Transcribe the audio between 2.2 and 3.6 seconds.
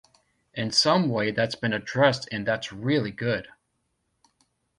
and that's really good.